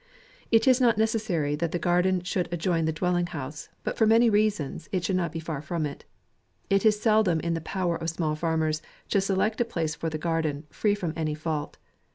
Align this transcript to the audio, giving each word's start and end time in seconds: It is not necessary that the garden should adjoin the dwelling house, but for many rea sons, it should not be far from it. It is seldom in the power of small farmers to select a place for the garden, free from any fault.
It 0.49 0.67
is 0.67 0.81
not 0.81 0.97
necessary 0.97 1.55
that 1.57 1.71
the 1.73 1.77
garden 1.77 2.23
should 2.23 2.49
adjoin 2.51 2.85
the 2.85 2.91
dwelling 2.91 3.27
house, 3.27 3.69
but 3.83 3.99
for 3.99 4.07
many 4.07 4.31
rea 4.31 4.49
sons, 4.49 4.89
it 4.91 5.05
should 5.05 5.15
not 5.15 5.31
be 5.31 5.39
far 5.39 5.61
from 5.61 5.85
it. 5.85 6.05
It 6.71 6.83
is 6.87 6.99
seldom 6.99 7.39
in 7.41 7.53
the 7.53 7.61
power 7.61 7.97
of 7.97 8.09
small 8.09 8.33
farmers 8.35 8.81
to 9.09 9.21
select 9.21 9.61
a 9.61 9.65
place 9.65 9.93
for 9.93 10.09
the 10.09 10.17
garden, 10.17 10.65
free 10.71 10.95
from 10.95 11.13
any 11.15 11.35
fault. 11.35 11.77